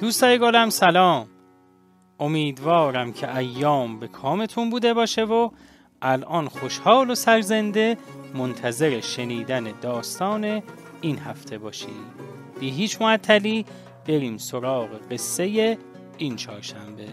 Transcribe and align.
دوستای 0.00 0.38
گلم 0.38 0.70
سلام. 0.70 1.28
امیدوارم 2.20 3.12
که 3.12 3.36
ایام 3.36 4.00
به 4.00 4.08
کامتون 4.08 4.70
بوده 4.70 4.94
باشه 4.94 5.24
و 5.24 5.50
الان 6.02 6.48
خوشحال 6.48 7.10
و 7.10 7.14
سرزنده 7.14 7.96
منتظر 8.34 9.00
شنیدن 9.00 9.72
داستان 9.80 10.62
این 11.00 11.18
هفته 11.18 11.58
باشید 11.58 12.24
بی 12.60 12.70
هیچ 12.70 13.02
معطلی 13.02 13.66
بریم 14.08 14.36
سراغ 14.36 14.88
قصه 15.10 15.78
این 16.18 16.36
چهارشنبه. 16.36 17.08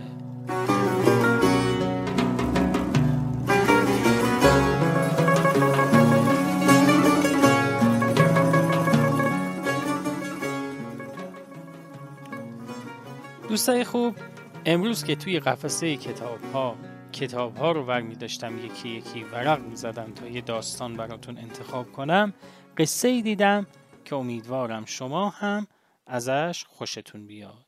دوستای 13.51 13.83
خوب 13.83 14.15
امروز 14.65 15.03
که 15.03 15.15
توی 15.15 15.39
قفسه 15.39 15.97
کتاب 15.97 16.39
ها 16.53 16.75
کتاب 17.13 17.57
ها 17.57 17.71
رو 17.71 17.83
ور 17.83 18.01
می 18.01 18.15
داشتم 18.15 18.65
یکی 18.65 18.89
یکی 18.89 19.23
ورق 19.23 19.61
می 19.61 19.75
زدم 19.75 20.13
تا 20.13 20.27
یه 20.27 20.41
داستان 20.41 20.97
براتون 20.97 21.37
انتخاب 21.37 21.91
کنم 21.91 22.33
قصه 22.77 23.07
ای 23.07 23.21
دیدم 23.21 23.67
که 24.05 24.15
امیدوارم 24.15 24.85
شما 24.85 25.29
هم 25.29 25.67
ازش 26.07 26.65
خوشتون 26.67 27.27
بیاد. 27.27 27.65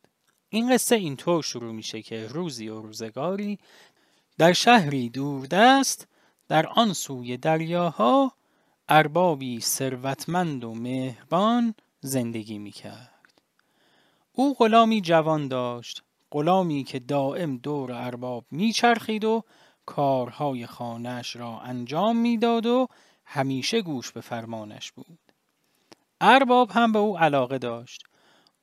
این 0.49 0.73
قصه 0.73 0.95
اینطور 0.95 1.43
شروع 1.43 1.73
میشه 1.73 2.01
که 2.01 2.27
روزی 2.27 2.69
و 2.69 2.81
روزگاری 2.81 3.59
در 4.37 4.53
شهری 4.53 5.09
دوردست 5.09 6.07
در 6.47 6.67
آن 6.67 6.93
سوی 6.93 7.37
دریاها 7.37 8.33
اربابی 8.89 9.61
ثروتمند 9.61 10.63
و 10.63 10.73
مهربان 10.73 11.75
زندگی 12.01 12.57
می‌کرد. 12.57 13.12
او 14.35 14.53
غلامی 14.53 15.01
جوان 15.01 15.47
داشت 15.47 16.03
غلامی 16.31 16.83
که 16.83 16.99
دائم 16.99 17.57
دور 17.57 17.91
ارباب 17.91 18.45
میچرخید 18.51 19.25
و 19.25 19.43
کارهای 19.85 20.65
خانش 20.65 21.35
را 21.35 21.59
انجام 21.59 22.17
می‌داد 22.17 22.65
و 22.65 22.87
همیشه 23.25 23.81
گوش 23.81 24.11
به 24.11 24.21
فرمانش 24.21 24.91
بود 24.91 25.19
ارباب 26.21 26.71
هم 26.71 26.91
به 26.91 26.99
او 26.99 27.17
علاقه 27.17 27.57
داشت 27.57 28.03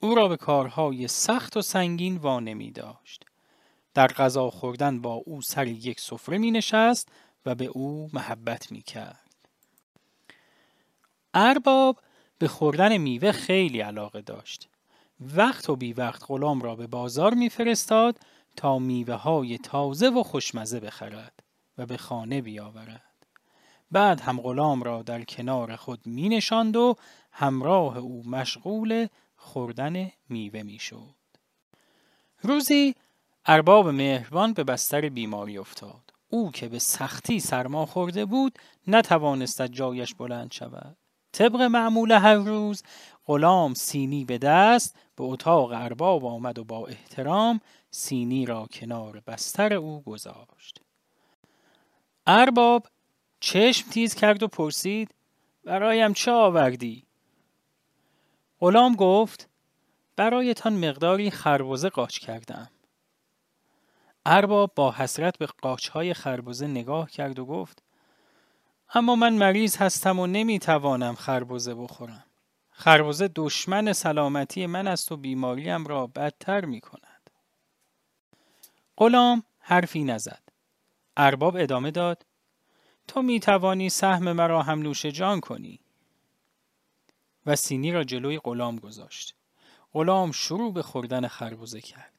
او 0.00 0.14
را 0.14 0.28
به 0.28 0.36
کارهای 0.36 1.08
سخت 1.08 1.56
و 1.56 1.62
سنگین 1.62 2.16
وانمی 2.16 2.70
داشت 2.70 3.24
در 3.94 4.06
غذا 4.06 4.50
خوردن 4.50 5.00
با 5.00 5.12
او 5.12 5.42
سر 5.42 5.66
یک 5.66 6.00
سفره 6.00 6.38
می 6.38 6.50
نشست 6.50 7.08
و 7.46 7.54
به 7.54 7.64
او 7.64 8.10
محبت 8.12 8.72
می 8.72 8.82
کرد. 8.82 9.30
ارباب 11.34 11.98
به 12.38 12.48
خوردن 12.48 12.96
میوه 12.96 13.32
خیلی 13.32 13.80
علاقه 13.80 14.20
داشت. 14.20 14.68
وقت 15.20 15.70
و 15.70 15.76
بی 15.76 15.92
وقت 15.92 16.22
غلام 16.28 16.62
را 16.62 16.76
به 16.76 16.86
بازار 16.86 17.34
میفرستاد 17.34 18.18
تا 18.56 18.78
میوه 18.78 19.14
های 19.14 19.58
تازه 19.58 20.08
و 20.08 20.22
خوشمزه 20.22 20.80
بخرد 20.80 21.42
و 21.78 21.86
به 21.86 21.96
خانه 21.96 22.40
بیاورد. 22.40 23.26
بعد 23.91 24.20
هم 24.20 24.41
غلام 24.41 24.82
را 24.82 25.02
در 25.02 25.24
کنار 25.24 25.76
خود 25.76 26.00
می 26.06 26.28
نشاند 26.28 26.76
و 26.76 26.96
همراه 27.32 27.98
او 27.98 28.22
مشغول 28.26 29.06
خوردن 29.36 30.10
میوه 30.28 30.62
می‌شد. 30.62 31.14
روزی 32.42 32.94
ارباب 33.46 33.88
مهربان 33.88 34.52
به 34.52 34.64
بستر 34.64 35.08
بیماری 35.08 35.58
افتاد. 35.58 36.12
او 36.28 36.50
که 36.50 36.68
به 36.68 36.78
سختی 36.78 37.41
سرما 37.41 37.86
خورده 37.86 38.24
بود 38.24 38.58
نتوانست 38.86 39.62
جایش 39.62 40.14
بلند 40.14 40.52
شود. 40.52 40.96
طبق 41.32 41.60
معمول 41.60 42.12
هر 42.12 42.34
روز 42.34 42.82
غلام 43.26 43.75
سینی 43.75 44.25
به 44.25 44.38
دست 44.38 44.97
به 45.20 45.26
اتاق 45.26 45.72
ارباب 45.72 46.25
آمد 46.25 46.58
و 46.58 46.64
با 46.64 46.86
احترام 46.86 47.60
سینی 47.91 48.47
را 48.47 48.66
کنار 48.72 49.22
بستر 49.26 49.75
او 49.75 50.03
گذاشت. 50.03 50.81
ارباب 52.26 52.86
چشم 53.41 53.91
تیز 53.91 54.14
کرد 54.14 54.42
و 54.42 54.48
پرسید 54.48 55.14
برایم 55.64 56.12
چه 56.12 56.32
آوردی؟ 56.32 57.06
غلام 58.60 58.94
گفت 58.94 59.48
برایتان 60.16 60.88
مقداری 60.88 61.31
خربزه 61.31 61.88
قاچ 61.88 62.19
کردم. 62.19 62.70
ارباب 64.26 64.72
با 64.75 64.92
حسرت 64.92 65.38
به 65.38 65.47
قاچهای 65.47 66.14
خربزه 66.14 66.66
نگاه 66.66 67.10
کرد 67.10 67.38
و 67.38 67.47
گفت 67.47 67.82
اما 68.94 69.16
من 69.16 69.32
مریض 69.32 69.76
هستم 69.76 70.19
و 70.19 70.26
نمی‌توانم 70.26 71.14
خربزه 71.14 71.75
بخورم. 71.75 72.25
خربزه 72.80 73.30
دشمن 73.34 73.92
سلامتی 73.92 74.66
من 74.66 74.88
است 74.88 75.12
و 75.12 75.16
بیماریم 75.16 75.86
را 75.86 76.06
بدتر 76.06 76.64
می 76.64 76.80
کند. 76.80 77.30
غلام 78.96 79.42
حرفی 79.58 80.04
نزد. 80.04 80.42
ارباب 81.16 81.56
ادامه 81.56 81.90
داد 81.90 82.26
تو 83.08 83.22
می 83.22 83.40
توانی 83.40 83.90
سهم 83.90 84.32
مرا 84.32 84.62
هم 84.62 84.82
نوش 84.82 85.06
جان 85.06 85.40
کنی. 85.40 85.80
و 87.46 87.56
سینی 87.56 87.92
را 87.92 88.04
جلوی 88.04 88.38
غلام 88.38 88.76
گذاشت. 88.76 89.34
غلام 89.92 90.32
شروع 90.32 90.72
به 90.72 90.82
خوردن 90.82 91.28
خربزه 91.28 91.80
کرد. 91.80 92.12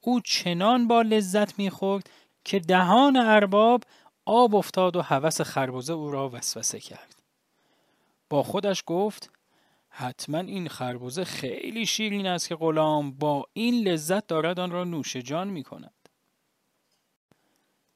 او 0.00 0.20
چنان 0.20 0.88
با 0.88 1.02
لذت 1.02 1.58
می‌خورد 1.58 2.10
که 2.44 2.58
دهان 2.58 3.16
ارباب 3.16 3.84
آب 4.24 4.54
افتاد 4.54 4.96
و 4.96 5.02
هوس 5.02 5.40
خربزه 5.40 5.92
او 5.92 6.10
را 6.10 6.28
وسوسه 6.28 6.80
کرد. 6.80 7.14
با 8.30 8.42
خودش 8.42 8.82
گفت 8.86 9.33
حتما 9.96 10.38
این 10.38 10.68
خربزه 10.68 11.24
خیلی 11.24 11.86
شیرین 11.86 12.26
است 12.26 12.48
که 12.48 12.56
غلام 12.56 13.12
با 13.12 13.46
این 13.52 13.88
لذت 13.88 14.26
دارد 14.26 14.60
آن 14.60 14.70
را 14.70 14.84
نوش 14.84 15.16
جان 15.16 15.48
می 15.48 15.62
کند. 15.62 16.08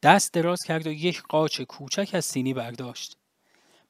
دست 0.03 0.33
دراز 0.33 0.63
کرد 0.63 0.87
و 0.87 0.91
یک 0.91 1.23
قاچ 1.23 1.61
کوچک 1.61 2.11
از 2.13 2.25
سینی 2.25 2.55
برداشت. 2.55 3.17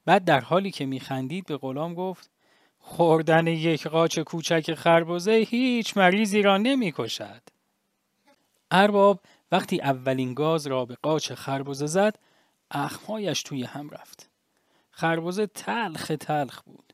بعد 0.05 0.25
در 0.25 0.41
حالی 0.41 0.71
که 0.71 0.87
میخندید 0.87 1.47
به 1.47 1.57
غلام 1.57 1.95
گفت 1.95 2.31
خوردن 2.79 3.47
یک 3.47 3.87
قاچ 3.87 4.19
کوچک 4.19 4.75
خربزه 4.75 5.33
هیچ 5.33 5.97
مریضی 5.97 6.43
را 6.43 6.59
نمی 6.59 6.93
کشد. 6.93 7.43
ارباب 8.71 9.21
وقتی 9.53 9.81
اولین 9.81 10.35
گاز 10.35 10.67
را 10.67 10.85
به 10.85 10.97
قاچ 11.03 11.33
خربزه 11.33 11.87
زد 11.87 12.19
اخمایش 12.71 13.43
توی 13.43 13.65
هم 13.65 13.91
رفت. 13.91 14.31
خربزه 14.91 15.47
تلخ 15.47 16.13
تلخ 16.21 16.63
بود. 16.63 16.88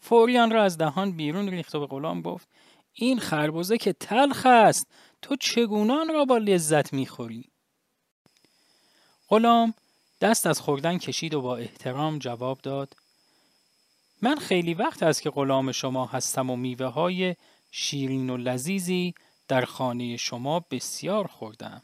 فوریان 0.00 0.50
را 0.50 0.62
از 0.62 0.78
دهان 0.78 1.12
بیرون 1.12 1.48
ریخت 1.48 1.74
و 1.74 1.80
به 1.80 1.86
غلام 1.86 2.22
گفت 2.22 2.48
این 2.92 3.18
خربزه 3.18 3.78
که 3.78 3.92
تلخ 3.92 4.46
است 4.46 4.86
تو 5.22 5.36
چگونان 5.36 6.08
را 6.08 6.24
با 6.24 6.38
لذت 6.38 6.92
می‌خوری؟ 6.92 7.44
غلام 9.28 9.74
دست 10.20 10.46
از 10.46 10.60
خوردن 10.60 10.98
کشید 10.98 11.34
و 11.34 11.40
با 11.40 11.56
احترام 11.56 12.18
جواب 12.18 12.58
داد 12.62 12.96
من 14.22 14.36
خیلی 14.36 14.74
وقت 14.74 15.02
است 15.02 15.22
که 15.22 15.30
غلام 15.30 15.72
شما 15.72 16.06
هستم 16.06 16.50
و 16.50 16.56
میوه 16.56 16.86
های 16.86 17.36
شیرین 17.70 18.30
و 18.30 18.36
لذیذی 18.36 19.14
در 19.48 19.64
خانه 19.64 20.16
شما 20.16 20.64
بسیار 20.70 21.26
خوردم. 21.26 21.82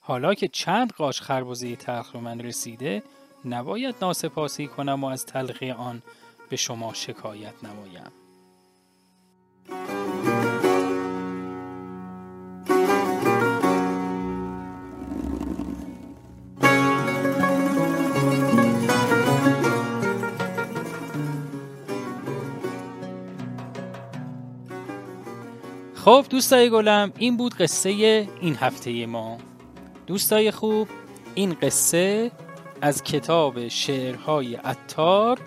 حالا 0.00 0.34
که 0.34 0.48
چند 0.48 0.92
قاش 0.92 1.20
خربزه 1.20 1.76
تلخ 1.76 2.14
رو 2.14 2.20
من 2.20 2.40
رسیده 2.40 3.02
نباید 3.44 3.94
ناسپاسی 4.00 4.66
کنم 4.66 5.04
و 5.04 5.06
از 5.06 5.26
تلخی 5.26 5.70
آن 5.70 6.02
به 6.48 6.56
شما 6.56 6.92
شکایت 6.94 7.54
نمایم. 7.62 8.12
خب 25.94 26.26
دوستای 26.30 26.70
گلم 26.70 27.12
این 27.18 27.36
بود 27.36 27.54
قصه 27.54 27.90
این 28.40 28.56
هفته 28.56 29.06
ما 29.06 29.38
دوستای 30.06 30.50
خوب 30.50 30.88
این 31.34 31.56
قصه 31.62 32.30
از 32.80 33.02
کتاب 33.02 33.68
شعرهای 33.68 34.54
عطار 34.54 35.38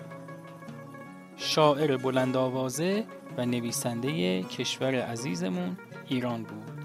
شاعر 1.44 1.96
بلند 1.96 2.36
آوازه 2.36 3.04
و 3.36 3.46
نویسنده 3.46 4.42
کشور 4.42 4.94
عزیزمون 4.94 5.76
ایران 6.08 6.42
بود. 6.42 6.84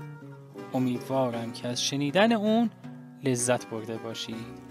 امیدوارم 0.74 1.52
که 1.52 1.68
از 1.68 1.84
شنیدن 1.84 2.32
اون 2.32 2.70
لذت 3.24 3.70
برده 3.70 3.98
باشید 3.98 4.68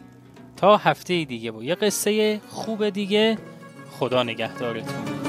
تا 0.57 0.77
هفته 0.77 1.25
دیگه 1.25 1.51
با 1.51 1.65
یه 1.65 1.75
قصه 1.75 2.41
خوب 2.49 2.89
دیگه 2.89 3.39
خدا 3.91 4.23
نگهدارتون. 4.23 5.26